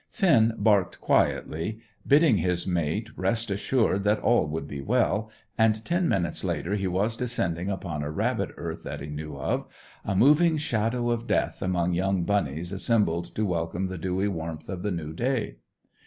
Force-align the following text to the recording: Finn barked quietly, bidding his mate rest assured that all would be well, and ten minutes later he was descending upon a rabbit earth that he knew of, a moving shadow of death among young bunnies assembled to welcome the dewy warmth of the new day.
Finn 0.09 0.53
barked 0.57 0.99
quietly, 0.99 1.77
bidding 2.07 2.37
his 2.37 2.65
mate 2.65 3.11
rest 3.15 3.51
assured 3.51 4.03
that 4.03 4.17
all 4.19 4.47
would 4.47 4.67
be 4.67 4.81
well, 4.81 5.29
and 5.59 5.85
ten 5.85 6.09
minutes 6.09 6.43
later 6.43 6.73
he 6.73 6.87
was 6.87 7.15
descending 7.15 7.69
upon 7.69 8.01
a 8.01 8.09
rabbit 8.09 8.49
earth 8.57 8.81
that 8.81 8.99
he 9.01 9.05
knew 9.09 9.37
of, 9.37 9.67
a 10.03 10.15
moving 10.15 10.57
shadow 10.57 11.11
of 11.11 11.27
death 11.27 11.61
among 11.61 11.93
young 11.93 12.23
bunnies 12.23 12.71
assembled 12.71 13.25
to 13.35 13.45
welcome 13.45 13.89
the 13.89 13.97
dewy 13.99 14.27
warmth 14.27 14.69
of 14.69 14.81
the 14.81 14.89
new 14.89 15.13
day. 15.13 15.57